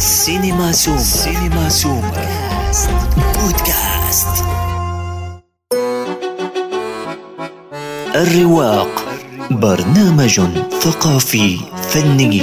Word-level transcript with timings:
سينما 0.00 0.72
سوم 0.72 0.98
سينما 0.98 1.68
سوم 1.68 2.12
بودكاست. 3.34 4.44
الرواق. 8.14 8.88
برنامج 9.50 10.40
ثقافي 10.80 11.58
فني. 11.90 12.42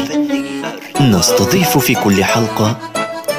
نستضيف 1.01 1.77
في 1.77 1.95
كل 1.95 2.23
حلقة 2.23 2.77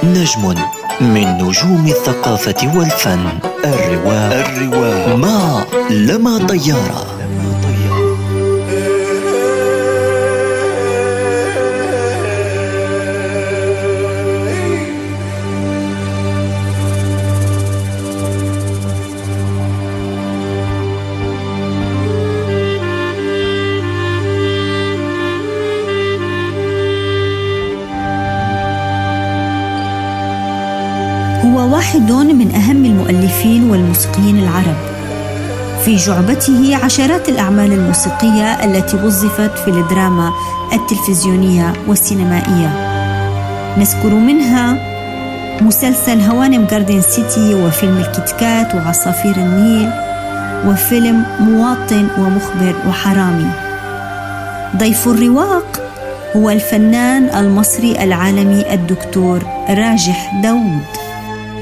نجم 0.05 0.55
من 1.01 1.29
نجوم 1.39 1.87
الثقافة 1.87 2.79
والفن. 2.79 3.29
الرواق. 3.65 4.33
الرواق 4.33 5.17
مع 5.17 5.65
لما 5.91 6.47
طيارة. 6.47 7.08
واحد 31.73 32.13
من 32.13 32.55
أهم 32.55 32.85
المؤلفين 32.85 33.71
والموسيقيين 33.71 34.39
العرب. 34.39 34.77
في 35.85 35.97
جعبته 35.97 36.77
عشرات 36.85 37.29
الأعمال 37.29 37.73
الموسيقية 37.73 38.65
التي 38.65 38.97
وظفت 38.97 39.59
في 39.59 39.69
الدراما 39.69 40.33
التلفزيونية 40.73 41.73
والسينمائية. 41.89 42.71
نذكر 43.79 44.15
منها 44.15 44.77
مسلسل 45.61 46.21
هوانم 46.21 46.67
جاردن 46.71 47.01
سيتي 47.01 47.55
وفيلم 47.55 47.97
الكتكات 47.97 48.75
وعصافير 48.75 49.37
النيل 49.37 49.91
وفيلم 50.67 51.25
مواطن 51.41 52.09
ومخبر 52.19 52.75
وحرامي. 52.89 53.51
ضيف 54.77 55.09
الرواق 55.09 55.81
هو 56.37 56.51
الفنان 56.51 57.29
المصري 57.29 58.05
العالمي 58.05 58.75
الدكتور 58.75 59.43
راجح 59.69 60.41
داود 60.43 60.98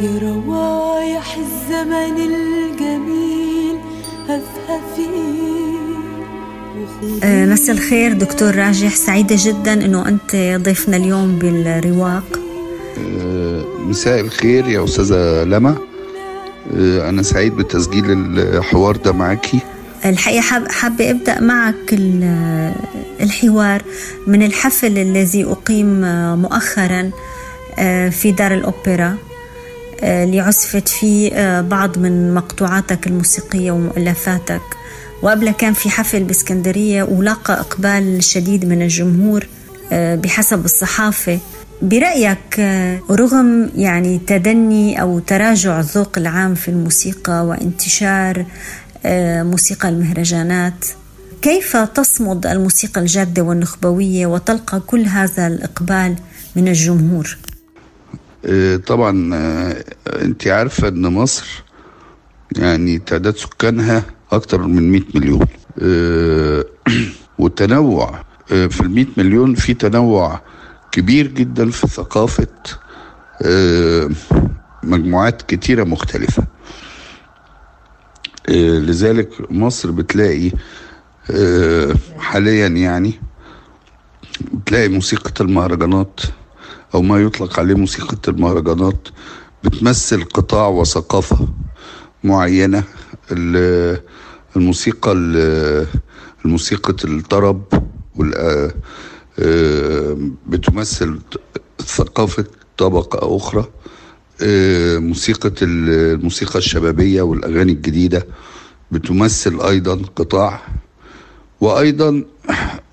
يا 0.02 0.18
روايح 0.22 1.36
الزمن 1.36 2.16
الجميل 2.16 3.76
هفهفي 4.28 5.06
آه، 7.24 7.44
مساء 7.46 7.74
الخير 7.76 8.12
دكتور 8.12 8.54
راجح. 8.56 8.94
سعيدة 8.96 9.36
جدا 9.38 9.72
أنه 9.72 10.08
أنت 10.08 10.60
ضيفنا 10.64 10.96
اليوم 10.96 11.38
بالرواق. 11.38 12.40
آه، 12.98 13.64
مساء 13.78 14.20
الخير 14.20 14.68
يا 14.68 14.84
أستاذة 14.84 15.44
لما 15.44 15.76
آه، 16.76 17.08
أنا 17.08 17.22
سعيد 17.22 17.56
بتسجيل 17.56 18.10
الحوار 18.38 18.96
ده 18.96 19.12
معاكي. 19.12 19.58
الحقيقة 20.04 20.40
حاب 20.40 20.68
حابة 20.68 21.10
أبدأ 21.10 21.40
معك 21.40 21.92
ال- 21.92 22.72
الحوار 23.20 23.82
من 24.26 24.42
الحفل 24.42 24.98
الذي 24.98 25.44
أقيم 25.44 26.00
مؤخرا 26.42 27.10
في 28.10 28.34
دار 28.38 28.54
الأوبرا. 28.54 29.16
اللي 30.02 30.40
عزفت 30.40 30.88
فيه 30.88 31.32
آه، 31.32 31.60
بعض 31.60 31.98
من 31.98 32.34
مقطوعاتك 32.34 33.06
الموسيقية 33.06 33.70
ومؤلفاتك 33.70 34.62
وقبلها 35.22 35.52
كان 35.52 35.72
في 35.72 35.90
حفل 35.90 36.24
بإسكندرية 36.24 37.02
ولاقى 37.02 37.60
إقبال 37.60 38.24
شديد 38.24 38.64
من 38.64 38.82
الجمهور 38.82 39.46
آه، 39.92 40.14
بحسب 40.14 40.64
الصحافة 40.64 41.38
برأيك 41.82 42.60
آه، 42.60 43.00
رغم 43.10 43.70
يعني 43.76 44.20
تدني 44.26 45.00
أو 45.00 45.18
تراجع 45.18 45.80
الذوق 45.80 46.18
العام 46.18 46.54
في 46.54 46.68
الموسيقى 46.68 47.46
وانتشار 47.46 48.46
آه، 49.06 49.42
موسيقى 49.42 49.88
المهرجانات 49.88 50.86
كيف 51.42 51.76
تصمد 51.76 52.46
الموسيقى 52.46 53.00
الجادة 53.00 53.42
والنخبوية 53.42 54.26
وتلقى 54.26 54.80
كل 54.80 55.06
هذا 55.06 55.46
الإقبال 55.46 56.16
من 56.56 56.68
الجمهور؟ 56.68 57.38
آه، 58.46 58.76
طبعا 58.76 59.34
آه، 59.34 59.84
أنت 60.22 60.46
عارفة 60.48 60.88
إن 60.88 61.02
مصر 61.02 61.64
يعني 62.56 62.98
تعداد 62.98 63.36
سكانها 63.36 64.02
أكتر 64.32 64.62
من 64.62 64.92
100 64.92 65.02
مليون. 65.14 65.46
آه، 65.82 66.64
والتنوع 67.38 68.24
في 68.46 68.80
ال 68.80 68.90
100 68.90 69.06
مليون 69.16 69.54
في 69.54 69.74
تنوع 69.74 70.40
كبير 70.92 71.26
جدا 71.26 71.70
في 71.70 71.86
ثقافة 71.86 72.46
مجموعات 74.82 75.42
كتيرة 75.42 75.84
مختلفة. 75.84 76.46
لذلك 78.48 79.50
مصر 79.50 79.90
بتلاقي 79.90 80.50
حاليا 82.18 82.66
يعني 82.66 83.20
بتلاقي 84.52 84.88
موسيقى 84.88 85.44
المهرجانات 85.44 86.20
أو 86.94 87.02
ما 87.02 87.18
يطلق 87.22 87.58
عليه 87.60 87.74
موسيقى 87.74 88.16
المهرجانات 88.28 89.08
بتمثل 89.64 90.24
قطاع 90.24 90.68
وثقافة 90.68 91.48
معينة. 92.24 92.84
ال- 93.32 94.00
الموسيقى 94.56 95.12
ال- 95.12 95.86
الموسيقى 96.44 96.96
الطرب 97.04 97.62
آه، 99.38 100.16
بتمثل 100.46 101.18
ثقافة 101.82 102.44
طبقة 102.78 103.36
أخرى. 103.36 103.64
آه، 104.42 104.98
موسيقى 104.98 105.48
ال- 105.62 106.14
الموسيقى 106.18 106.58
الشبابية 106.58 107.22
والأغاني 107.22 107.72
الجديدة 107.72 108.26
بتمثل 108.90 109.60
أيضا 109.60 110.02
قطاع. 110.16 110.60
وأيضا 111.60 112.24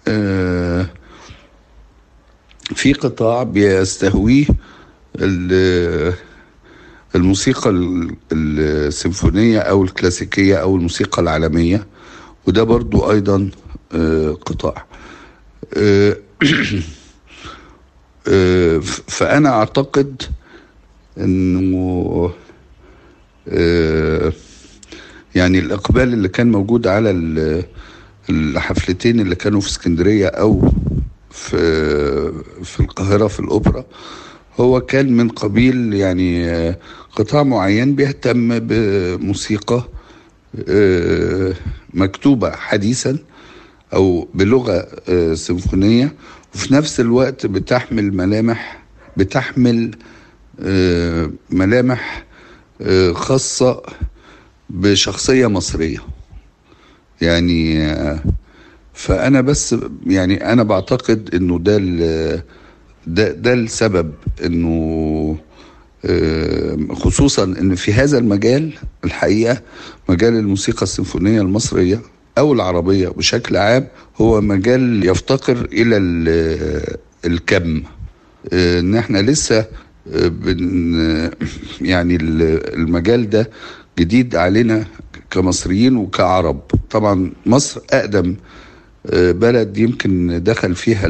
آه، 0.08 0.90
في 2.64 2.94
قطاع 2.94 3.44
بيستهويه 3.44 4.46
ال- 5.16 6.14
الموسيقى 7.16 7.70
ال- 7.70 8.16
السيمفونية 8.32 9.60
أو 9.60 9.84
الكلاسيكية 9.84 10.56
أو 10.56 10.76
الموسيقى 10.76 11.22
العالمية 11.22 11.88
وده 12.48 12.64
برضو 12.64 13.12
أيضا 13.12 13.50
آه، 13.96 14.32
قطاع. 14.32 14.86
آه، 15.78 16.18
آه، 18.28 18.80
فأنا 19.08 19.50
أعتقد 19.50 20.22
أنه 21.18 22.32
يعني 25.36 25.60
الإقبال 25.60 26.14
اللي 26.14 26.28
كان 26.30 26.52
موجود 26.52 26.88
على 26.88 27.12
ال- 27.12 27.64
الحفلتين 28.30 29.20
اللي 29.20 29.36
كانوا 29.36 29.62
في 29.62 29.68
اسكندرية 29.68 30.28
أو 30.28 30.72
في 31.34 31.58
في 32.64 32.80
القاهرة 32.80 33.28
في 33.28 33.40
الأوبرا 33.40 33.86
هو 34.60 34.82
كان 34.82 35.14
من 35.14 35.30
قبيل 35.30 35.94
يعني 35.94 36.50
آه، 36.50 36.78
قطاع 37.16 37.44
معين 37.44 37.96
بيهتم 37.96 38.60
بموسيقى 38.60 39.84
آه، 40.70 41.54
مكتوبة 41.94 42.52
حديثا 42.52 43.18
أو 43.94 44.28
بلغة 44.34 44.88
آه، 45.10 45.34
سيمفونية 45.34 46.14
وفي 46.56 46.74
نفس 46.74 47.00
الوقت 47.00 47.46
بتحمل 47.46 48.14
ملامح 48.14 48.84
بتحمل 49.18 49.92
ملامح 51.52 52.26
خاصة 53.14 53.82
بشخصية 54.70 55.48
مصرية. 55.48 56.00
يعني 57.22 57.88
فأنا 58.94 59.42
بس 59.42 59.76
يعني 60.08 60.54
أنا 60.54 60.64
بعتقد 60.64 61.30
إنه 61.36 61.60
ده 61.60 61.78
ده 63.08 63.32
ده 63.32 63.54
السبب 63.54 64.12
إنه 64.46 65.38
آه، 66.06 66.78
خصوصا 66.92 67.44
إن 67.44 67.76
في 67.76 67.94
هذا 67.94 68.18
المجال 68.18 68.74
الحقيقة 69.04 69.62
مجال 70.10 70.34
الموسيقى 70.34 70.84
السيمفونية 70.84 71.42
المصرية 71.42 72.02
أو 72.38 72.54
العربية 72.54 73.10
بشكل 73.10 73.58
عام 73.58 73.88
هو 74.18 74.42
مجال 74.42 75.06
يفتقر 75.10 75.68
إلى 75.74 75.98
ال- 75.98 76.98
الكم. 77.26 77.84
آه، 78.54 78.80
إن 78.80 78.96
إحنا 78.96 79.18
لسه 79.22 79.58
آه، 80.14 80.28
بن 80.28 81.32
يعني 81.82 82.16
ال- 82.16 82.74
المجال 82.76 83.30
ده 83.30 83.50
جديد 84.00 84.36
علينا 84.36 84.86
كمصريين 85.32 85.98
وكعرب. 85.98 86.60
طبعا 86.92 87.32
مصر 87.46 87.82
أقدم 87.94 88.30
آه، 88.30 88.36
بلد 89.12 89.78
يمكن 89.78 90.44
دخل 90.44 90.76
فيها 90.76 91.08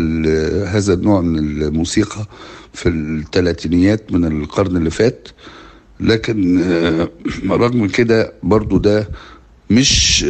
هذا 0.78 0.94
النوع 0.94 1.22
من 1.22 1.40
الموسيقى 1.40 2.25
في 2.74 2.90
الثلاثينيات 2.90 4.12
من 4.13 4.25
القرن 4.42 4.78
اللي 4.78 4.90
فات. 4.90 5.28
لكن 6.00 6.62
آه، 6.63 7.10
رغم 7.50 7.88
كده 7.88 8.34
برضو 8.44 8.78
ده 8.78 9.07
مش 9.69 10.24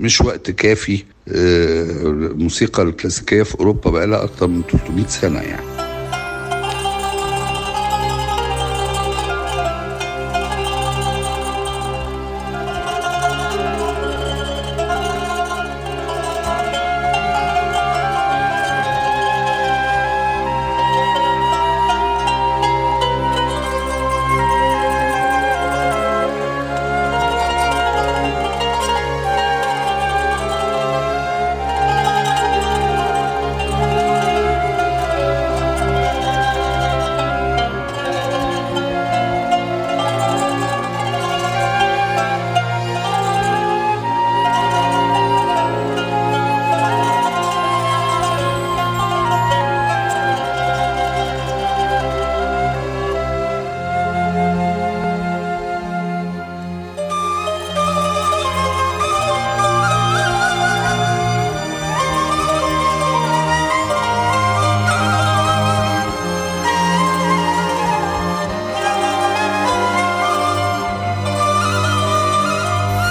مش 0.00 0.20
وقت 0.20 0.50
كافي 0.50 1.04
آه، 1.28 2.02
الموسيقى 2.06 2.82
الكلاسيكية 2.82 3.42
في 3.42 3.54
أوروبا 3.60 3.90
بقى 3.90 4.06
لها 4.06 4.24
أكتر 4.24 4.46
من 4.46 4.62
300 4.72 5.06
سنة 5.06 5.40
يعني. 5.40 5.81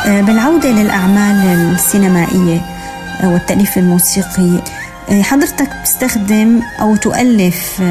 بالعودة 0.05 0.69
للأعمال 0.71 1.47
السينمائية 1.75 2.61
والتأليف 3.23 3.77
الموسيقي. 3.77 4.61
حضرتك 5.09 5.69
بتستخدم 5.81 6.61
أو 6.79 6.95
تؤلف 6.95 7.81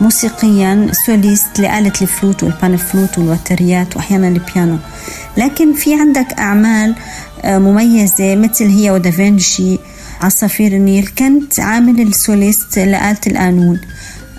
موسيقيا 0.00 0.88
soloist 1.06 1.60
لآلة 1.60 1.92
الفلوت 2.02 2.42
وال 2.42 2.57
pan 2.57 2.80
flute 2.80 3.18
والوتريات 3.18 3.96
وأحيانا 3.96 4.28
البيانو. 4.28 4.76
لكن 5.36 5.72
في 5.74 5.94
عندك 6.00 6.32
أعمال 6.38 6.94
مميزة 7.44 8.36
مثل 8.36 8.64
هي 8.64 8.90
ودافنشي 8.90 9.78
عصافير 10.20 10.72
النيل. 10.72 11.06
كنت 11.18 11.60
عامل 11.60 12.00
ال 12.00 12.10
soloist 12.10 12.78
لآلة 12.78 13.16
القانون 13.26 13.80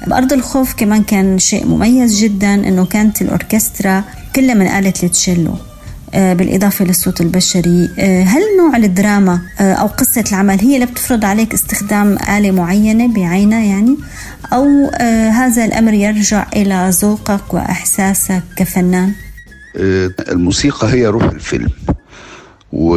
بأرض 0.08 0.34
الخوف 0.34 0.74
كمان 0.74 1.04
كان 1.04 1.40
شيء 1.40 1.66
مميز 1.66 2.20
جدا 2.20 2.54
أنه 2.54 2.86
كانت 2.86 3.22
الأوركسترا 3.22 4.04
كلها 4.36 4.56
من 4.56 4.68
آلة 4.68 4.94
التشيلو. 5.04 5.52
آه، 5.52 5.75
بالإضافة 6.16 6.86
للصوت 6.86 7.22
البشري. 7.22 7.90
آه، 8.00 8.24
هل 8.24 8.42
نوع 8.58 8.78
الدراما 8.78 9.42
آه، 9.60 9.74
أو 9.74 9.88
قصة 9.88 10.24
العمل 10.32 10.60
هي 10.60 10.76
اللي 10.76 10.86
بتفرض 10.86 11.26
عليك 11.26 11.54
استخدام 11.54 12.18
آلة 12.38 12.52
معينة 12.52 13.14
بعينها 13.14 13.60
يعني؟ 13.64 13.98
أو 14.54 14.90
هذا 15.32 15.66
الأمر 15.66 15.94
يرجع 15.94 16.46
إلى 16.56 16.90
ذوقك 17.02 17.54
وإحساسك 17.54 18.44
كفنان؟ 18.58 19.12
الموسيقى 20.30 20.88
هي 20.94 21.08
روح 21.08 21.24
الفيلم. 21.24 21.70
و... 22.74 22.90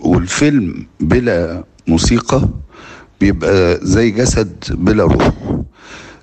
والفيلم 0.00 0.86
بلا 1.00 1.64
موسيقى 1.86 2.48
بيبقى 3.20 3.78
زي 3.82 4.10
جسد 4.10 4.52
بلا 4.70 5.04
روح. 5.04 5.30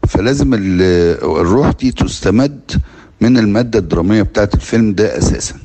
فلازم 0.08 0.54
الروح 0.54 1.72
دي 1.72 1.92
تستمد 1.92 2.72
من 3.24 3.38
المادة 3.38 3.80
الدرامية 3.80 4.22
بتاعت 4.22 4.54
الفيلم 4.54 4.94
ده 4.94 5.18
أساسا. 5.18 5.56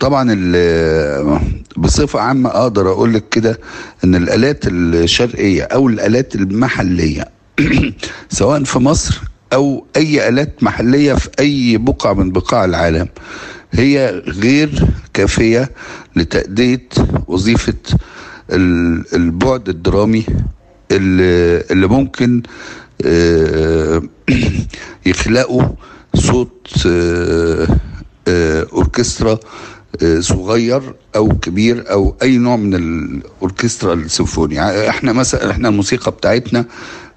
طبعا 0.00 0.24
بصفة 1.76 2.20
عامة 2.20 2.50
أقدر 2.50 2.90
أقول 2.90 3.14
لك 3.14 3.28
كده 3.28 3.60
إن 4.04 4.14
الآلات 4.14 4.64
الشرقية 4.66 5.62
أو 5.62 5.88
الآلات 5.88 6.34
المحلية 6.34 7.24
سواء 8.38 8.64
في 8.64 8.78
مصر 8.78 9.22
أو 9.52 9.86
أي 9.96 10.28
آلات 10.28 10.62
محلية 10.62 11.14
في 11.14 11.28
أي 11.40 11.78
بقعة 11.78 12.12
من 12.12 12.30
بقاع 12.32 12.64
العالم 12.64 13.08
هي 13.72 14.22
غير 14.28 14.86
كافية 15.14 15.70
لتأدية 16.16 16.88
وظيفة 17.26 17.74
البعد 19.14 19.68
الدرامي 19.68 20.24
اللي 20.90 21.86
ممكن 21.86 22.42
آه، 23.04 24.02
يخلقوا 25.06 25.62
صوت 26.16 26.70
آه، 26.86 27.68
آه، 28.28 28.66
أوركسترا 28.72 29.38
صغير 30.18 30.94
أو 31.16 31.28
كبير 31.28 31.90
أو 31.90 32.16
أي 32.22 32.36
نوع 32.38 32.56
من 32.56 32.74
الأوركسترا 32.74 33.94
السيمفوني. 33.94 34.88
إحنا 34.88 35.12
مثلا 35.12 35.50
إحنا 35.50 35.68
الموسيقى 35.68 36.10
بتاعتنا 36.10 36.64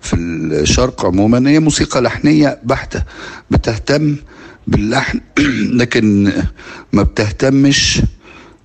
في 0.01 0.15
الشرق 0.15 1.05
عموما 1.05 1.49
هي 1.49 1.59
موسيقى 1.59 2.01
لحنية 2.01 2.59
بحتة 2.63 3.03
بتهتم 3.51 4.15
باللحن 4.67 5.19
لكن 5.81 6.31
ما 6.93 7.03
بتهتمش 7.03 8.01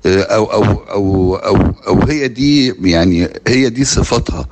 أو 0.07 0.45
أو 0.45 0.63
أو 0.65 1.37
أو, 1.37 1.57
أو 1.87 2.03
هي 2.03 2.29
دي 2.29 2.75
يعني 2.83 3.29
هي 3.49 3.69
دي 3.71 3.85
صفاتها 3.85 4.49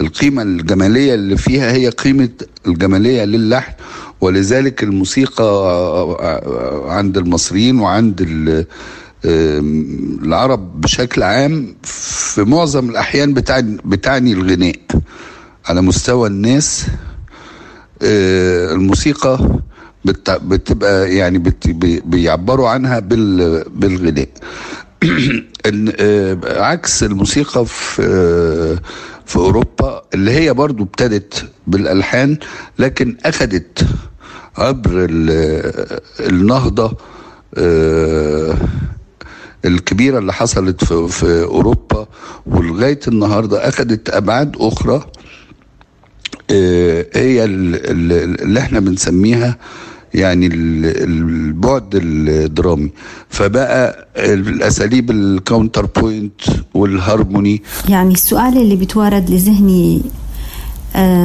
القيمة 0.00 0.42
الجمالية 0.42 1.14
اللي 1.14 1.36
فيها 1.36 1.72
هي 1.72 1.88
قيمة 1.88 2.28
الجمالية 2.66 3.24
للحن. 3.24 3.72
ولذلك 4.22 4.82
الموسيقى 4.82 5.46
عند 6.88 7.18
المصريين 7.18 7.80
وعند 7.80 8.22
العرب 10.24 10.80
بشكل 10.80 11.22
عام 11.22 11.76
في 11.82 12.42
معظم 12.44 12.90
الأحيان 12.90 13.34
بتعني, 13.34 13.78
بتعني 13.84 14.32
الغناء. 14.32 14.76
على 15.66 15.82
مستوى 15.82 16.28
الناس 16.28 16.86
آه، 18.02 18.72
الموسيقى 18.72 19.58
بتبقى 20.28 21.14
يعني 21.14 21.42
بيعبروا 22.04 22.68
عنها 22.68 22.98
بالغناء. 22.98 24.28
آه، 26.00 26.38
عكس 26.44 27.02
الموسيقى 27.02 27.66
في 27.66 28.02
آه، 28.02 28.78
في 29.26 29.36
أوروبا 29.36 30.02
اللي 30.14 30.30
هي 30.30 30.54
برضو 30.54 30.82
ابتدت 30.84 31.48
بالألحان 31.66 32.38
لكن 32.78 33.16
اخذت 33.24 33.86
عبر 34.58 35.06
النهضة 36.20 36.96
آه، 37.54 38.54
الكبيرة 39.64 40.18
اللي 40.18 40.32
حصلت 40.32 40.84
في, 40.84 41.08
في 41.08 41.42
أوروبا 41.44 42.06
ولغاية 42.46 43.00
النهارده 43.08 43.68
اخذت 43.68 44.10
أبعاد 44.10 44.56
أخرى 44.60 45.04
هي 47.14 47.44
اللي 47.44 48.60
إحنا 48.60 48.80
بنسميها 48.80 49.56
يعني 50.14 50.46
البعد 50.46 51.90
الدرامي. 52.02 52.90
فبقى 53.28 54.08
الأساليب 54.16 55.10
ال 55.10 55.16
counterpoint 55.16 55.86
وال 55.86 56.40
harmony 56.74 57.62
يعني 57.88 58.14
السؤال 58.14 58.56
اللي 58.58 58.76
بيتوارد 58.76 59.30
لذهني 59.30 59.96
آه، 59.96 60.21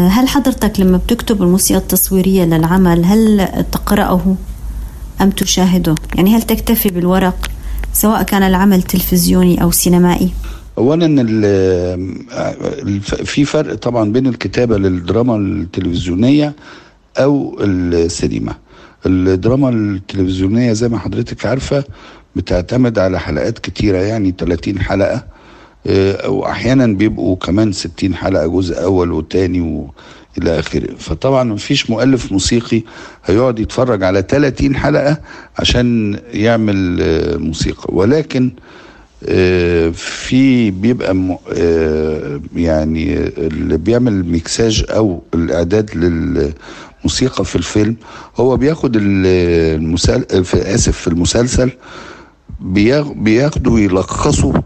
هل 0.09 0.27
حضرتك 0.27 0.79
لما 0.79 0.97
بتكتب 0.97 1.41
الموسيقى 1.41 1.79
التصويرية 1.79 2.45
للعمل 2.45 3.05
هل 3.05 3.47
تقرأه 3.71 4.35
أم 5.21 5.29
تشاهده؟ 5.29 5.95
يعني 6.15 6.35
هل 6.35 6.41
تكتفي 6.41 6.89
بالورق 6.89 7.47
سواء 7.93 8.23
كان 8.23 8.43
العمل 8.43 8.81
تلفزيوني 8.83 9.63
أو 9.63 9.71
سينمائي؟ 9.71 10.29
اولا 10.77 11.07
في 13.25 13.45
فرق 13.45 13.75
طبعا 13.75 14.11
بين 14.11 14.27
الكتابة 14.27 14.77
للدراما 14.77 15.35
التلفزيونية 15.35 16.55
أو 17.17 17.57
السينما. 17.61 18.53
الدراما 19.05 19.69
التلفزيونية 19.69 20.73
زي 20.73 20.89
ما 20.89 20.99
حضرتك 20.99 21.45
عارفة 21.45 21.83
بتعتمد 22.35 22.99
على 22.99 23.19
حلقات 23.19 23.59
كتيرة 23.59 23.97
يعني 23.97 24.35
30 24.37 24.79
حلقة. 24.79 25.15
آه، 25.15 25.23
واحيانا 26.27 26.87
بيبقوا 26.87 27.35
كمان 27.35 27.71
60 27.71 28.15
حلقة 28.15 28.47
جزء 28.47 28.83
أول 28.83 29.11
وتاني 29.11 29.61
والى 29.61 30.59
آخره. 30.59 30.95
فطبعا 30.97 31.43
مفيش 31.43 31.89
مؤلف 31.89 32.31
موسيقي 32.31 32.81
هيقعد 33.25 33.59
يتفرج 33.59 34.03
على 34.03 34.25
30 34.29 34.75
حلقة 34.75 35.17
عشان 35.59 36.17
يعمل 36.33 36.97
آه، 37.01 37.37
موسيقى. 37.37 37.85
ولكن 37.95 38.51
آه، 39.25 39.89
في 39.89 40.71
بيبقى 40.71 41.37
يعني 42.55 43.17
اللي 43.37 43.77
بيعمل 43.77 44.25
ميكساج 44.25 44.85
أو 44.89 45.23
الإعداد 45.33 45.95
لل 45.95 46.53
موسيقى 47.03 47.45
في 47.45 47.55
الفيلم 47.55 47.95
هو 48.37 48.57
بياخد 48.57 48.95
المسل... 48.99 50.25
آسف 50.53 50.97
في 50.97 51.07
المسلسل 51.07 51.71
بياخده 52.61 53.71
ويلخصه 53.71 54.63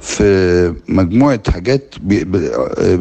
في 0.00 0.74
مجموعة 0.88 1.40
حاجات 1.48 1.94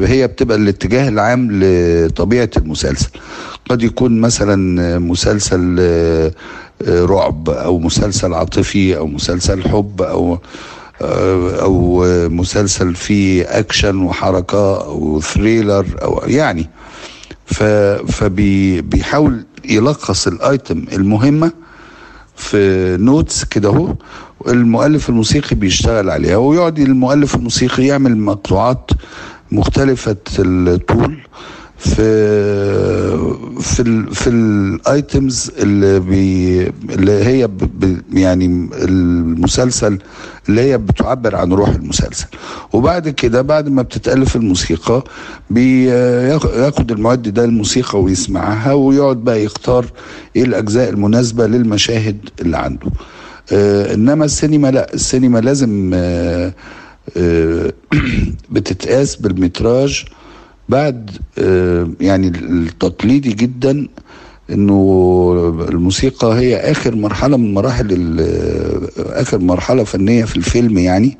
هي 0.01 0.27
بتبقى 0.27 0.57
الاتجاه 0.57 1.09
العام 1.09 1.49
لطبيعة 1.51 2.49
المسلسل. 2.57 3.09
قد 3.69 3.83
يكون 3.83 4.21
مثلا 4.21 4.99
مسلسل 4.99 5.75
آه، 5.79 6.31
رعب 6.87 7.49
أو 7.49 7.79
مسلسل 7.79 8.33
عاطفي 8.33 8.97
أو 8.97 9.07
مسلسل 9.07 9.69
حب 9.69 10.01
آه، 10.01 10.39
أو 11.61 12.03
مسلسل 12.29 12.95
فيه 12.95 13.43
أكشن 13.59 13.97
وحركة 14.01 14.81
أو 14.85 15.21
thriller 15.22 15.86
أو 16.01 16.21
يعني. 16.27 16.69
فبيحاول 18.07 19.45
يلخص 19.65 20.27
ال 20.27 20.39
item 20.39 20.86
المهمة 20.93 21.51
في 22.35 22.97
notes 23.00 23.43
كده 23.45 23.69
أهو. 23.69 23.95
المؤلف 24.47 25.09
الموسيقي 25.09 25.55
بيشتغل 25.55 26.09
عليها 26.09 26.37
ويقعد 26.37 26.79
المؤلف 26.79 27.35
الموسيقي 27.35 27.85
يعمل 27.85 28.17
مقطوعات 28.17 28.91
مختلفة 29.51 30.15
الطول 30.39 31.17
في 31.77 32.01
في 33.61 33.79
ال 33.81 34.15
في 34.15 34.29
ال 34.29 34.50
items 34.50 35.51
اللي 35.57 35.99
بي 35.99 36.61
اللي 36.93 37.11
هي 37.11 37.49
يعني 38.13 38.69
المسلسل 38.73 39.99
اللي 40.49 40.61
هي 40.61 40.77
بتعبر 40.77 41.35
عن 41.35 41.53
روح 41.53 41.69
المسلسل. 41.69 42.25
وبعد 42.73 43.09
كده 43.09 43.41
بعد 43.41 43.69
ما 43.69 43.81
بتتألف 43.81 44.35
الموسيقى 44.35 45.03
بياخد 45.49 46.91
المعد 46.91 47.21
ده 47.21 47.43
الموسيقى 47.45 48.01
ويسمعها 48.01 48.73
ويقعد 48.73 49.17
بقى 49.17 49.43
يختار 49.43 49.85
إيه 50.35 50.43
الأجزاء 50.43 50.89
المناسبة 50.89 51.47
للمشاهد 51.47 52.17
اللي 52.41 52.57
عنده. 52.57 52.87
إنما 53.51 54.25
السينما 54.25 54.71
لا. 54.71 54.93
السينما 54.93 55.39
لازم 55.39 55.91
آه 55.93 56.53
آه 57.17 57.73
بتتقاس 58.51 59.15
بال 59.15 59.36
métrage 59.36 60.05
بعد 60.69 61.11
آه، 61.37 61.89
يعني 62.01 62.27
التقليدي 62.27 63.33
جدا 63.33 63.87
إنه 64.51 65.65
الموسيقى 65.69 66.27
هي 66.39 66.57
آخر 66.57 66.95
مرحلة 66.95 67.37
من 67.37 67.53
مراحل 67.53 68.17
آخر 68.97 69.39
مرحلة 69.39 69.83
فنية 69.83 70.25
في 70.25 70.37
الفيلم 70.37 70.77
يعني. 70.77 71.17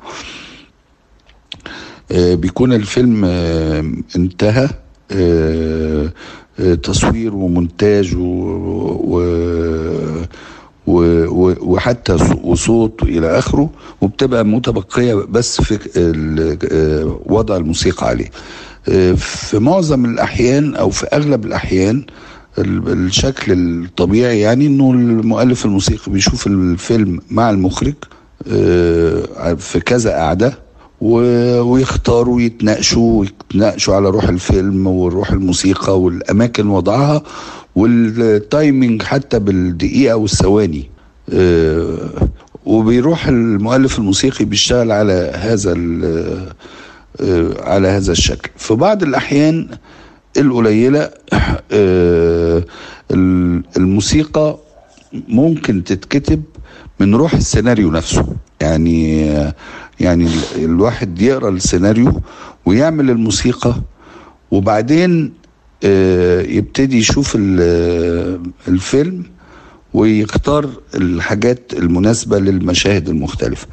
آه، 2.12 2.34
بيكون 2.34 2.72
الفيلم 2.72 3.22
آه، 3.24 3.84
انتهى 4.16 4.68
آه، 5.12 6.12
آه، 6.60 6.74
تصوير 6.74 7.34
ومونتاج 7.34 8.14
و- 8.16 8.20
و- 9.04 10.22
وحتى 10.86 12.16
وصوت 12.42 13.02
إلى 13.02 13.38
آخره 13.38 13.70
وبتبقى 14.00 14.44
متبقية 14.44 15.14
بس 15.14 15.60
في 15.62 15.78
آه، 16.72 17.20
وضع 17.26 17.56
الموسيقى 17.56 18.06
عليه. 18.08 18.30
آه، 18.88 19.12
في 19.12 19.58
معظم 19.58 20.04
الأحيان 20.04 20.74
أو 20.74 20.90
في 20.90 21.06
أغلب 21.06 21.44
الأحيان 21.46 22.04
ال- 22.58 22.92
الشكل 22.92 23.52
الطبيعي 23.52 24.40
يعني 24.40 24.66
إنه 24.66 24.90
المؤلف 24.90 25.64
الموسيقي 25.64 26.12
بيشوف 26.12 26.46
الفيلم 26.46 27.20
مع 27.30 27.50
المخرج 27.50 27.94
آه، 28.52 29.54
في 29.54 29.80
كذا 29.80 30.10
قعده 30.10 30.58
ويختاروا 31.00 32.40
يتناقشوا 32.40 33.24
يتناقشوا 33.24 33.94
على 33.94 34.08
روح 34.10 34.28
الفيلم 34.28 34.86
وروح 34.86 35.30
الموسيقى 35.32 36.00
والأماكن 36.00 36.66
وضعها. 36.68 37.22
والتايمينج 37.76 39.02
حتى 39.02 39.38
بالدقيقة 39.38 40.16
والثواني. 40.16 40.90
آه، 41.32 42.10
وبيروح 42.66 43.26
المؤلف 43.26 43.98
الموسيقي 43.98 44.44
بيشتغل 44.44 44.92
على 44.92 45.32
هذا 45.34 45.74
آه، 47.20 47.70
على 47.70 47.88
هذا 47.88 48.12
الشكل. 48.12 48.50
في 48.56 48.74
بعض 48.74 49.02
الأحيان 49.02 49.68
القليلة 50.36 51.10
آه، 51.72 52.64
ال- 53.10 53.62
الموسيقى 53.76 54.58
ممكن 55.28 55.84
تتكتب 55.84 56.42
من 57.00 57.14
روح 57.14 57.34
السيناريو 57.34 57.90
نفسه. 57.90 58.26
يعني 58.60 59.26
يعني 60.00 60.24
ال- 60.26 60.64
الواحد 60.64 61.22
يقرأ 61.22 61.48
السيناريو 61.50 62.20
ويعمل 62.66 63.10
الموسيقى 63.10 63.74
وبعدين 64.50 65.32
يبتدي 66.56 66.98
يشوف 66.98 67.36
ال- 67.38 68.40
الفيلم 68.68 69.22
ويختار 69.94 70.70
الحاجات 70.94 71.72
المناسبة 71.76 72.38
للمشاهد 72.38 73.08
المختلفة. 73.08 73.66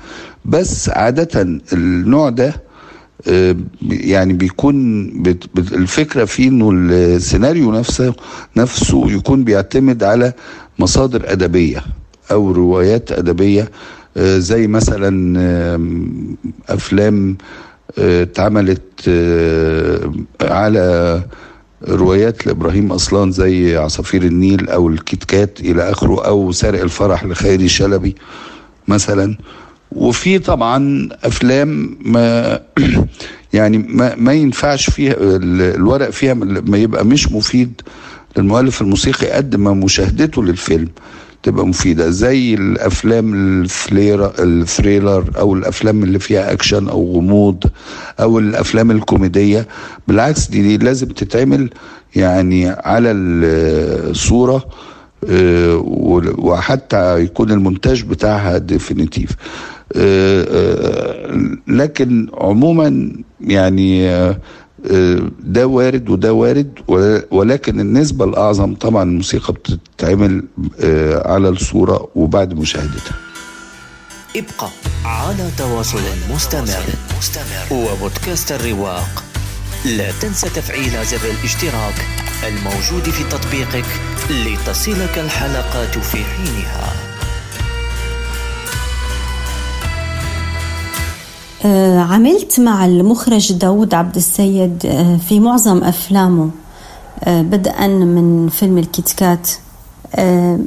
بس 0.46 0.90
عادة 0.90 1.60
النوع 1.74 2.30
ده 2.30 2.62
آه، 3.28 3.56
يعني 3.90 4.34
بيكون 4.34 5.08
الفكرة 5.58 6.26
فيه 6.26 6.48
إنه 6.50 6.72
السيناريو 6.74 7.72
نفسه 7.72 8.14
نفسه 8.58 9.12
يكون 9.12 9.44
بيعتمد 9.44 10.04
على 10.04 10.34
مصادر 10.80 11.32
أدبية 11.32 11.84
أو 12.32 12.52
روايات 12.52 13.12
أدبية 13.12 13.72
آه، 14.18 14.38
زي 14.38 14.68
مثلا 14.68 15.38
أفلام 16.70 17.38
آه، 17.98 18.24
اتعملت 18.24 18.82
آه، 19.08 20.12
على 20.42 21.24
روايات 21.90 22.48
لإبراهيم 22.48 22.92
أصلان 22.92 23.32
زي 23.32 23.78
عصافير 23.78 24.24
النيل 24.24 24.70
أو 24.70 24.90
الكيت 24.90 25.24
كات 25.24 25.60
إلى 25.60 25.92
آخره 25.92 26.26
أو 26.26 26.52
سارق 26.52 26.82
الفرح 26.82 27.26
لخيري 27.26 27.68
شلبي 27.68 28.16
مثلا. 28.88 29.38
وفي 29.92 30.40
طبعا 30.40 31.10
أفلام 31.24 31.98
ما 32.06 32.60
يعني 33.54 33.78
ما, 33.78 34.16
ما 34.16 34.34
ينفعش 34.34 34.90
فيها 34.90 35.14
ال- 35.14 35.62
الورق 35.76 36.10
فيها 36.10 36.34
ما 36.34 36.78
يبقى 36.78 37.06
مش 37.06 37.32
مفيد 37.32 37.82
للمؤلف 38.38 38.82
الموسيقي 38.82 39.32
قد 39.32 39.56
ما 39.56 39.74
مشاهدته 39.74 40.44
للفيلم. 40.44 40.90
تبقى 41.44 41.68
مفيدة 41.68 42.10
زي 42.10 42.54
الأفلام 42.54 43.34
ال 43.64 43.72
thriller 43.72 44.34
ال 44.40 44.49
thriller 44.49 45.26
أو 45.38 45.54
الأفلام 45.54 46.04
اللي 46.04 46.20
فيها 46.20 46.52
أكشن 46.52 46.90
أو 46.90 47.14
غموض 47.16 47.64
أو 48.20 48.40
الأفلام 48.40 48.92
الكوميدية. 48.92 49.68
بالعكس 50.08 50.48
دي, 50.48 50.62
دي 50.62 50.86
لازم 50.86 51.08
تتعمل 51.08 51.70
يعني 52.16 52.70
على 52.70 53.12
الصورة 53.12 54.66
آه، 55.30 55.76
وحتى 56.38 57.20
يكون 57.20 57.52
المونتاج 57.52 58.04
بتاعها 58.04 58.58
definitive 58.58 59.30
لكن 61.68 62.28
عموما 62.34 63.12
يعني 63.42 64.10
آه، 64.10 64.30
آه، 64.30 64.38
ده 65.40 65.68
وارد 65.68 66.10
وده 66.10 66.34
وارد 66.34 66.80
ولكن 67.32 67.80
النسبة 67.80 68.26
الأعظم 68.26 68.76
طبعا 68.76 69.04
الموسيقى 69.04 69.54
بتتعمل 69.54 70.44
آه، 70.80 71.32
على 71.34 71.50
الصورة 71.50 72.08
وبعد 72.16 72.54
مشاهدتها. 72.54 73.16
ابقى 74.36 74.70
على 75.06 75.50
تواصل 75.58 76.00
مستمر 76.32 76.84
وبودكاست 77.72 78.52
الرواق. 78.52 79.24
لا 79.86 80.12
تنسى 80.22 80.50
تفعيل 80.50 81.06
زر 81.06 81.30
الاشتراك 81.40 82.06
الموجود 82.48 83.10
في 83.10 83.24
تطبيقك 83.24 83.86
لتصلك 84.30 85.18
الحلقات 85.18 85.98
في 85.98 86.18
حينها. 86.18 87.13
عملت 92.10 92.60
مع 92.60 92.86
المخرج 92.86 93.54
داود 93.54 93.94
عبد 93.94 94.16
السيد 94.16 94.86
آه، 94.86 95.18
في 95.18 95.40
معظم 95.40 95.84
أفلامه 95.84 96.50
آه، 97.24 97.42
بدءا 97.42 97.88
من 97.88 98.50
فيلم 98.50 98.78
الكيت 98.78 99.50
آه، 100.16 100.60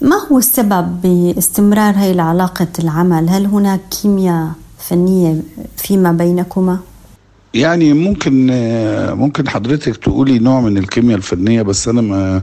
ما 0.00 0.16
هو 0.32 0.38
السبب 0.38 1.00
باستمرار 1.02 1.94
هاي 1.94 2.10
العلاقة 2.10 2.68
العمل؟ 2.78 3.28
هل 3.28 3.46
هناك 3.46 3.80
كيمياء 3.90 4.48
فنية 4.78 5.40
فيما 5.76 6.12
بينكما؟ 6.12 6.78
يعني 7.54 7.92
ممكن 7.92 8.48
آه، 8.52 9.14
ممكن 9.14 9.48
حضرتك 9.48 9.96
تقولي 9.96 10.38
نوع 10.38 10.60
من 10.60 10.78
الكيمياء 10.78 11.16
الفنية 11.16 11.62
بس 11.62 11.88
أنا 11.88 12.00
ما 12.00 12.42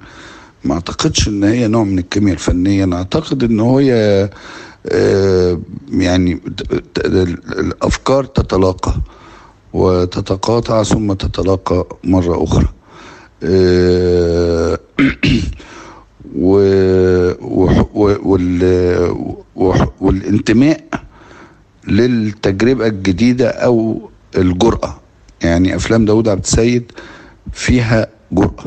ما 0.64 0.74
أعتقدش 0.74 1.28
إن 1.28 1.44
هي 1.44 1.68
نوع 1.68 1.84
من 1.84 2.00
الكيمياء 2.00 2.34
الفنية. 2.34 2.84
أنا 2.84 2.96
أعتقد 2.96 3.44
إن 3.44 3.60
آه، 3.94 4.30
يعني 5.92 6.36
ت- 6.36 6.74
ت- 6.94 7.06
الأفكار 7.60 8.24
تتلاقى 8.26 8.94
وتتقاطع 9.74 10.84
ثم 10.84 11.14
تتلاقى 11.14 11.86
مرة 12.04 12.44
أخرى. 12.44 12.68
آه، 13.44 14.80
والانتماء 20.02 20.84
للتجربة 21.88 22.88
الجديدة 22.88 23.50
أو 23.50 24.10
الجرأة. 24.38 25.00
يعني 25.44 25.76
أفلام 25.76 26.06
داود 26.06 26.30
عبد 26.30 26.44
السيد 26.44 26.92
فيها 27.54 28.08
جرأة. 28.32 28.64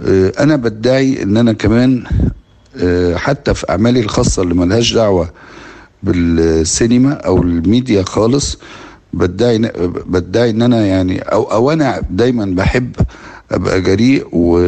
آه، 0.00 0.32
أنا 0.40 0.56
بدعي 0.56 1.22
إن 1.22 1.36
أنا 1.36 1.52
كمان 1.52 2.04
آه، 2.06 2.30
حتى 3.14 3.54
في 3.54 3.70
أعمالي 3.70 4.00
الخاصة 4.00 4.42
اللي 4.42 4.54
ملهاش 4.54 4.94
دعوة 4.94 5.30
بالسينما 6.02 7.12
أو 7.12 7.42
الميديا 7.42 8.02
خالص 8.02 8.58
بدعي 9.12 9.58
بدعي 10.06 10.50
إن 10.50 10.62
أنا 10.62 10.86
يعني 10.86 11.18
أو 11.20 11.42
أو 11.42 11.70
أنا 11.72 12.02
دايما 12.10 12.44
بحب 12.44 12.96
أبقى 13.50 13.80
جريء 13.80 14.26
و 14.32 14.58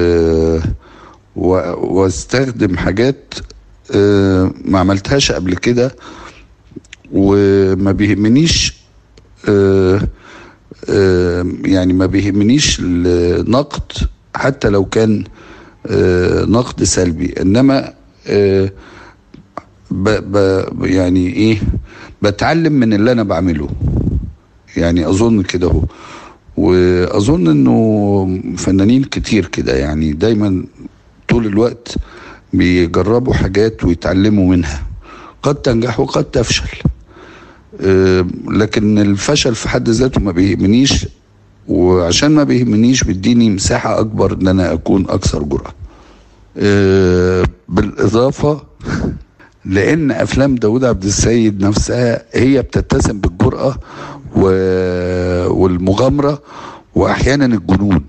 و- 1.37 1.75
وأستخدم 2.01 2.77
حاجات 2.77 3.35
آه، 3.95 4.53
ما 4.65 4.79
عملتهاش 4.79 5.33
قبل 5.33 5.55
كده 5.57 5.97
وما 7.13 7.93
بيهمنيش 7.93 8.75
آه، 9.49 10.01
آه، 10.91 11.47
يعني 11.65 11.93
ما 11.93 12.07
بيهمنيش 12.07 12.81
النقد 12.81 13.93
حتى 14.37 14.69
لو 14.69 14.85
كان 14.85 15.25
آه، 15.25 15.29
نقد 16.47 16.83
سلبي. 16.85 17.35
إنما 17.41 17.93
آه، 18.27 18.73
ب 19.91 20.09
ب 20.09 20.85
يعني 20.85 21.27
إيه 21.33 21.59
بتعلم 22.23 22.73
من 22.73 22.93
اللي 22.93 23.13
أنا 23.13 23.23
بعمله. 23.23 23.69
يعني 24.77 25.09
أظن 25.09 25.43
كده 25.43 25.67
هو 25.69 25.83
وأظن 26.57 27.49
إنه 27.49 28.41
فنانين 28.57 29.05
كتير 29.05 29.47
كده 29.47 29.77
يعني 29.77 30.13
دايما 30.13 30.65
طول 31.29 31.47
الوقت 31.47 31.95
بيجربوا 32.53 33.35
حاجات 33.35 33.85
ويتعلموا 33.85 34.47
منها. 34.57 34.83
قد 35.43 35.55
تنجح 35.55 36.01
وقد 36.01 36.25
تفشل. 36.25 36.69
آه، 37.81 38.27
لكن 38.49 38.99
الفشل 38.99 39.55
في 39.55 39.69
حد 39.69 39.89
ذاته 39.89 40.21
ما 40.21 40.33
بيهمنيش 40.33 41.07
وعشان 41.69 42.31
ما 42.31 42.45
بيهمنيش 42.45 43.05
بيديني 43.05 43.51
مساحة 43.51 44.01
أكبر 44.01 44.33
إن 44.33 44.49
أنا 44.49 44.73
أكون 44.73 45.07
أكثر 45.11 45.43
جرأة. 45.43 45.75
آه، 46.59 47.45
بالإضافة 47.69 48.61
لأن 49.65 50.11
أفلام 50.11 50.55
داود 50.55 50.85
عبد 50.85 51.05
السيد 51.05 51.65
نفسها 51.65 52.23
هي 52.35 52.63
بتتسم 52.63 53.21
بالجرأة 53.21 53.77
و- 54.37 55.49
والمغامرة 55.53 56.43
وأحيانا 56.95 57.45
الجنون. 57.45 58.01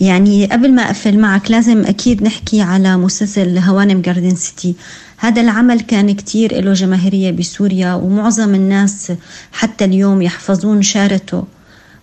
يعني 0.00 0.46
قبل 0.46 0.72
ما 0.74 0.82
أقفل 0.82 1.18
معك 1.18 1.50
لازم 1.50 1.84
أكيد 1.84 2.22
نحكي 2.22 2.60
على 2.60 2.96
مسلسل 2.96 3.58
هوانم 3.58 4.00
جاردن 4.00 4.34
سيتي. 4.34 4.74
هذا 5.16 5.40
العمل 5.42 5.80
كان 5.80 6.14
كتير 6.14 6.60
له 6.64 6.72
جماهيرية 6.72 7.30
بسوريا 7.30 7.94
ومعظم 7.94 8.54
الناس 8.54 9.12
حتى 9.52 9.84
اليوم 9.84 10.22
يحفظون 10.22 10.82
شارته 10.82 11.44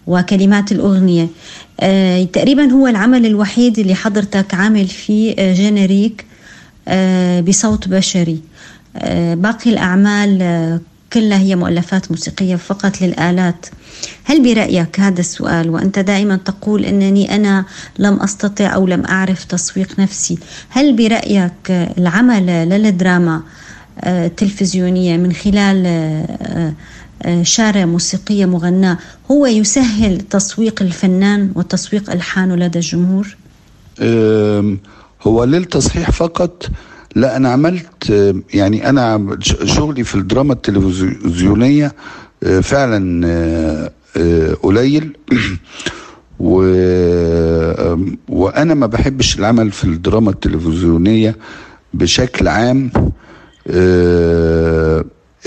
وكلمات 0.08 0.72
الأغنية. 0.72 1.28
آه 1.80 2.24
تقريبا 2.24 2.72
هو 2.72 2.88
العمل 2.88 3.26
الوحيد 3.26 3.80
اللي 3.80 3.96
حضرتك 3.96 4.54
عامل 4.54 4.88
فيه 4.88 5.36
آه 5.40 5.54
جينيريك 5.54 6.26
آه 6.88 7.42
بصوت 7.42 7.88
بشري. 7.88 8.40
آه 8.98 9.34
باقي 9.36 9.70
الأعمال 9.70 10.42
آه 10.42 10.80
كلها 11.14 11.38
هي 11.38 11.56
مؤلفات 11.56 12.12
موسيقية 12.12 12.56
فقط 12.56 13.02
للآلات. 13.02 13.66
هل 14.24 14.44
برأيك 14.44 15.00
هذا 15.00 15.20
السؤال؟ 15.20 15.70
وأنت 15.70 16.00
دائما 16.00 16.36
تقول 16.36 16.86
أنني 16.86 17.36
أنا 17.36 17.66
لم 18.00 18.14
أستطع 18.20 18.76
أو 18.76 18.88
لم 18.88 19.06
أعرف 19.06 19.44
تسويق 19.44 20.00
نفسي. 20.00 20.38
هل 20.70 20.96
برأيك 20.96 21.52
العمل 21.98 22.46
للدراما 22.70 23.42
التلفزيونية 24.06 25.18
من 25.18 25.34
خلال 25.34 25.84
شارة 27.42 27.86
موسيقية 27.86 28.46
مغناة 28.46 28.98
هو 29.32 29.46
يسهل 29.46 30.22
تسويق 30.22 30.82
الفنان 30.82 31.52
وتسويق 31.56 32.12
ألحانه 32.12 32.56
لدى 32.56 32.80
الجمهور؟ 32.80 33.36
هو 35.22 35.44
للتصحيح 35.44 36.12
فقط. 36.12 36.70
لا 37.16 37.38
أنا 37.38 37.50
عملت 37.50 38.34
يعني 38.54 38.90
أنا 38.90 39.38
شغلي 39.64 40.04
في 40.04 40.16
الدراما 40.16 40.54
التلفزيونية 40.54 41.96
فعلا 42.62 43.92
قليل. 44.64 45.18
و... 46.40 46.62
وأنا 48.30 48.74
ما 48.74 48.88
بحبش 48.88 49.40
العمل 49.40 49.72
في 49.72 49.84
الدراما 49.84 50.32
التلفزيونية 50.32 51.36
بشكل 51.94 52.48
عام. 52.48 52.92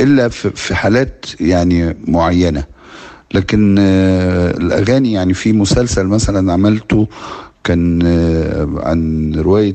إلا 0.00 0.28
في 0.28 0.74
حالات 0.74 1.26
يعني 1.40 1.96
معينة. 2.06 2.64
لكن 3.34 3.78
الأغاني 3.78 5.12
يعني 5.12 5.34
في 5.34 5.52
مسلسل 5.52 6.06
مثلا 6.06 6.52
عملته 6.52 7.08
كان 7.64 8.02
عن 8.82 9.32
رواية 9.36 9.74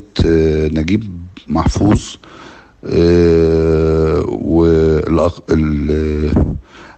نجيب 0.74 1.04
محفوظ 1.48 2.02
والأق... 4.28 5.44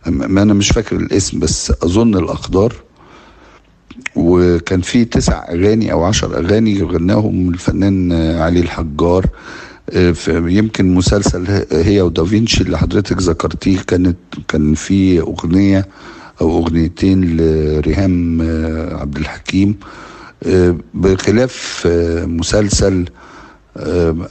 ما 0.08 0.42
أنا 0.42 0.54
مش 0.54 0.70
فاكر 0.70 0.96
الاسم 0.96 1.40
بس 1.40 1.74
أظن 1.84 2.16
الاقدار 2.16 2.74
وكان 4.16 4.82
في 4.82 5.06
تسع 5.06 5.46
أغاني 5.50 5.92
أو 5.92 6.04
عشر 6.04 6.38
أغاني 6.38 6.84
غناهم 6.84 7.50
الفنان 7.50 8.12
علي 8.12 8.60
الحجار. 8.60 9.26
يمكن 10.28 10.94
مسلسل 10.96 11.66
هي 11.72 12.02
ودافينشي 12.02 12.64
اللي 12.64 12.78
حضرتك 12.78 13.22
ذكرتيه 13.22 13.80
كانت 13.80 14.18
كان 14.48 14.74
في 14.74 15.20
أغنية 15.22 15.88
أو 16.42 16.58
أغنيتين 16.58 17.38
لريهام 17.38 18.42
عبد 18.92 19.18
الحكيم. 19.18 19.76
بخلاف 20.94 21.88
مسلسل 22.26 23.06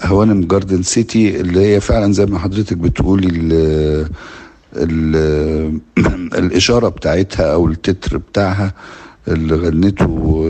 هوانم 0.02 0.40
جاردن 0.44 0.82
سيتي 0.82 1.40
اللي 1.40 1.60
هي 1.60 1.80
فعلا 1.80 2.12
زي 2.12 2.26
ما 2.26 2.38
حضرتك 2.38 2.76
بتقولي 2.76 3.28
الإشارة 6.42 6.88
بتاعتها 6.88 7.54
أو 7.54 7.66
التتر 7.68 8.16
بتاعها 8.16 8.72
اللي 9.28 9.54
غنته 9.54 10.44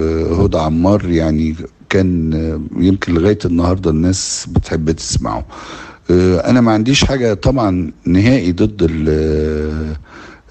هدى 0.44 0.58
عمار 0.58 1.10
يعني 1.10 1.54
كان 1.94 2.33
يمكن 2.76 3.14
لغاية 3.14 3.38
النهاردة 3.44 3.90
الناس 3.90 4.46
بتحب 4.50 4.90
تسمعه. 4.90 5.46
أنا 6.11 6.61
ما 6.61 6.72
عنديش 6.72 7.04
حاجة 7.04 7.35
طبعا 7.35 7.92
نهائي 8.07 8.52
ضد 8.52 8.87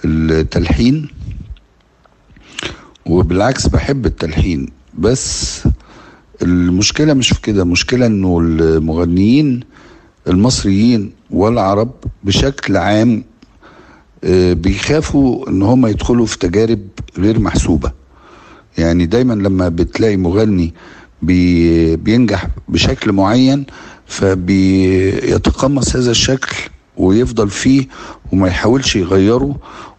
التلحين 0.05 1.07
وبالعكس 3.05 3.67
بحب 3.67 4.05
التلحين. 4.05 4.69
بس 4.97 5.61
المشكلة 6.41 7.13
مش 7.13 7.29
في 7.29 7.41
كده 7.41 7.63
المشكلة 7.63 8.05
إنه 8.05 8.39
المغنيين 8.39 9.59
المصريين 10.27 11.11
والعرب 11.31 11.91
بشكل 12.23 12.77
عام 12.77 13.23
بيخافوا 14.53 15.49
إن 15.49 15.61
هم 15.61 15.85
يدخلوا 15.87 16.25
في 16.25 16.37
تجارب 16.37 16.87
غير 17.17 17.39
محسوبة. 17.39 17.91
يعني 18.77 19.05
دايما 19.05 19.33
لما 19.33 19.69
بتلاقي 19.69 20.17
مغني 20.17 20.73
بي 21.25 21.95
بينجح 21.95 22.47
بشكل 22.69 23.11
معين 23.11 23.65
فبيتقمص 24.05 25.95
هذا 25.95 26.11
الشكل 26.11 26.55
ويفضل 26.97 27.49
فيه 27.49 27.87
وما 28.31 28.47
يحاولش 28.47 28.95
يغيره. 28.95 29.55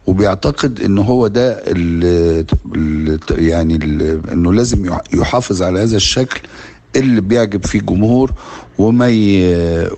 وبيعتقد 0.07 0.81
إن 0.81 0.97
هو 0.97 1.27
ده 1.27 1.51
ال 1.67 2.45
ال 2.75 3.19
يعني 3.31 3.75
ال 3.75 4.21
إنه 4.31 4.53
لازم 4.53 4.85
يحافظ 5.13 5.61
على 5.63 5.79
هذا 5.79 5.97
الشكل 5.97 6.41
اللي 6.95 7.21
بيعجب 7.21 7.65
فيه 7.65 7.79
الجمهور 7.79 8.31
وما 8.77 9.07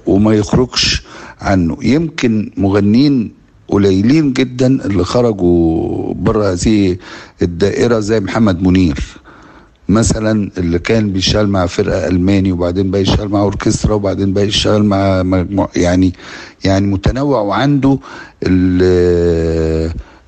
وما 0.05 0.33
يخرجش 0.33 1.03
عنه. 1.41 1.77
يمكن 1.81 2.51
مغنيين 2.57 3.31
قليلين 3.67 4.33
جدا 4.33 4.67
اللي 4.85 5.03
خرجوا 5.03 6.13
بره 6.13 6.51
هذه 6.51 6.97
الدائرة 7.41 7.99
زي 7.99 8.19
محمد 8.19 8.61
منير. 8.63 8.99
مثلا 9.89 10.51
اللي 10.57 10.79
كان 10.79 11.11
بيشتغل 11.13 11.47
مع 11.47 11.65
فرقة 11.65 12.07
ألماني 12.07 12.51
وبعدين 12.51 12.91
بقى 12.91 13.01
يشتغل 13.01 13.29
مع 13.29 13.39
أوركسترا 13.41 13.93
وبعدين 13.93 14.33
بقى 14.33 14.47
يشتغل 14.47 14.83
مع 14.83 15.23
مجموع 15.23 15.69
يعني 15.75 16.13
يعني 16.65 16.87
متنوع 16.87 17.41
وعنده 17.41 17.99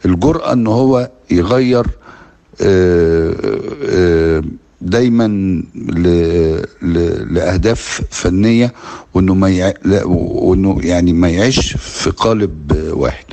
الجرأة 0.06 0.54
إن 0.54 0.68
هو 0.68 1.10
يغير 1.32 1.86
دايما 4.82 5.28
لأهداف 7.32 8.02
فنية 8.12 8.74
وإنه 9.14 9.34
ما. 9.34 9.74
وإنه 10.06 10.78
يعني 10.84 11.14
ما 11.14 11.30
يعيش 11.30 11.74
في 11.78 12.10
قالب 12.10 12.84
واحد 12.94 13.26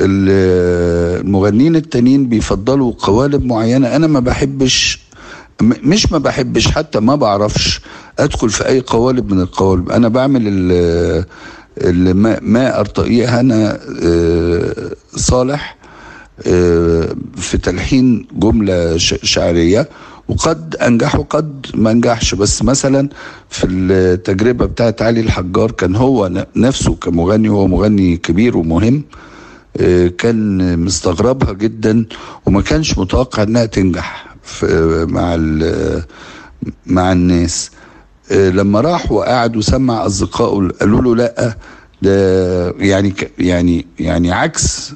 المغنيين 0.00 1.76
التانيين 1.76 2.28
بيفضلوا 2.28 2.92
قوالب 2.98 3.44
معينة 3.44 3.96
أنا 3.96 4.06
ما 4.06 4.20
بحبش 4.20 5.05
مش 5.62 6.12
ما 6.12 6.18
بحبش 6.18 6.68
حتى 6.68 7.00
ما 7.00 7.14
بعرفش 7.14 7.80
ادخل 8.18 8.50
في 8.50 8.66
اي 8.68 8.80
قوالب 8.80 9.32
من 9.32 9.40
القوالب. 9.40 9.90
أنا 9.90 10.08
بعمل 10.08 10.42
اللي 11.78 12.14
ما, 12.14 12.38
ما 12.42 12.80
ارتقيه 12.80 13.40
أنا 13.40 13.78
صالح 15.16 15.76
في 17.36 17.58
تلحين 17.62 18.26
جملة 18.32 18.96
شعرية 19.22 19.88
وقد 20.28 20.76
انجح 20.76 21.16
وقد 21.16 21.66
ما 21.74 21.90
انجحش. 21.90 22.34
بس 22.34 22.62
مثلا 22.62 23.08
في 23.50 23.66
التجربة 23.66 24.66
بتاعت 24.66 25.02
علي 25.02 25.20
الحجار 25.20 25.70
كان 25.70 25.96
هو 25.96 26.44
نفسه 26.56 26.94
كمغني 26.94 27.48
هو 27.48 27.66
مغني 27.66 28.16
كبير 28.16 28.56
ومهم 28.56 29.02
كان 30.18 30.78
مستغربها 30.78 31.52
جدا 31.52 32.04
وما 32.46 32.60
كانش 32.62 32.98
متوقع 32.98 33.42
انها 33.42 33.66
تنجح. 33.66 34.35
مع 35.06 35.36
مع 36.86 37.12
الناس. 37.12 37.70
لما 38.30 38.80
راح 38.80 39.12
وقعد 39.12 39.56
وسمع 39.56 40.06
أصدقائه 40.06 40.68
قالوا 40.80 41.02
له 41.02 41.16
لأ 41.16 41.56
ده 42.02 42.70
يعني 42.70 43.14
يعني 43.38 43.86
يعني 43.98 44.32
عكس 44.32 44.92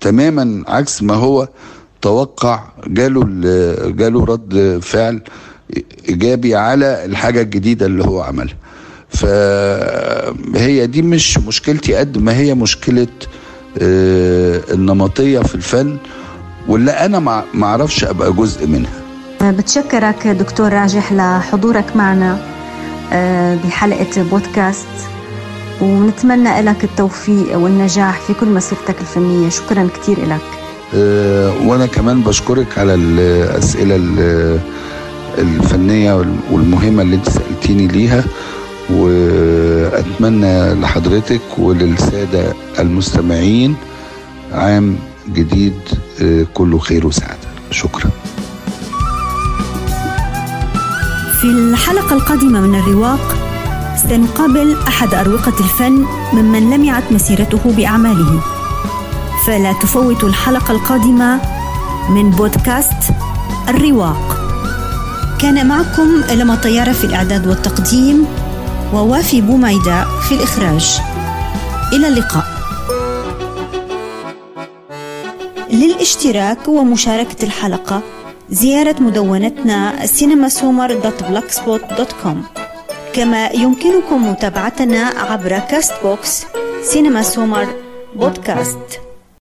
تماما 0.00 0.64
عكس 0.68 1.02
ما 1.02 1.14
هو 1.14 1.48
توقع. 2.02 2.60
جاله 2.86 3.24
جاله 3.90 4.24
رد 4.24 4.78
فعل 4.82 5.20
إيجابي 6.08 6.54
على 6.54 7.04
الحاجة 7.04 7.40
الجديدة 7.42 7.86
اللي 7.86 8.04
هو 8.04 8.20
عملها. 8.20 8.56
فهي 9.08 10.86
دي 10.86 11.02
مش 11.02 11.38
مشكلتي 11.38 11.94
قد 11.94 12.18
ما 12.18 12.36
هي 12.36 12.54
مشكلة 12.54 13.06
النمطية 14.74 15.40
في 15.40 15.54
الفن. 15.54 15.96
واللي 16.68 16.90
أنا 16.90 17.18
ما 17.54 17.66
أعرفش 17.66 18.04
أبقى 18.04 18.32
جزء 18.32 18.66
منها. 18.66 18.90
بتشكرك 19.42 20.26
دكتور 20.26 20.72
راجح 20.72 21.12
لحضورك 21.12 21.96
معنا 21.96 22.38
بحلقة 23.64 24.22
بودكاست 24.22 24.86
ونتمنى 25.80 26.60
لك 26.62 26.84
التوفيق 26.84 27.58
والنجاح 27.58 28.20
في 28.20 28.34
كل 28.34 28.46
مسيرتك 28.46 29.00
الفنية. 29.00 29.48
شكرا 29.48 29.88
كثير 29.94 30.26
لك. 30.26 30.40
أه 30.94 31.52
وأنا 31.66 31.86
كمان 31.86 32.20
بشكرك 32.20 32.78
على 32.78 32.94
الأسئلة 32.94 33.96
الفنية 35.38 36.24
والمهمة 36.50 37.02
اللي 37.02 37.16
أنت 37.16 37.28
سألتيني 37.28 37.86
ليها 37.86 38.24
وأتمنى 38.90 40.74
لحضرتك 40.74 41.40
وللسادة 41.58 42.54
المستمعين 42.78 43.76
عام 44.52 44.96
جديد 45.32 45.74
كله 46.54 46.78
خير 46.78 47.06
وسعادة. 47.06 47.48
شكرا. 47.70 48.10
الحلقة 51.44 52.12
القادمة 52.12 52.60
من 52.60 52.78
الرواق 52.78 53.36
سنقابل 54.08 54.76
أحد 54.88 55.14
أروقة 55.14 55.52
الفن 55.60 56.04
ممن 56.32 56.70
لمعت 56.70 57.02
مسيرته 57.10 57.60
بأعماله. 57.76 58.40
فلا 59.46 59.72
تفوتوا 59.72 60.28
الحلقة 60.28 60.72
القادمة 60.72 61.40
من 62.10 62.30
بودكاست 62.30 63.14
الرواق. 63.68 64.38
كان 65.38 65.68
معكم 65.68 66.22
لما 66.30 66.54
طيارة 66.54 66.92
في 66.92 67.04
الإعداد 67.04 67.46
والتقديم 67.46 68.26
ووافي 68.92 69.40
بوميدة 69.40 70.20
في 70.20 70.34
الإخراج. 70.34 71.00
إلى 71.92 72.08
اللقاء. 72.08 72.47
للاشتراك 75.78 76.68
ومشاركة 76.68 77.44
الحلقة 77.44 78.00
زيارة 78.50 79.02
مدونتنا 79.02 80.06
cinemasummer.blogspot.com 80.06 82.36
كما 83.12 83.46
يمكنكم 83.48 84.30
متابعتنا 84.30 85.06
عبر 85.06 85.58
Castbox 85.58 86.44
سينما 86.82 87.22
سومر 87.22 87.66
بودكاست 88.16 88.78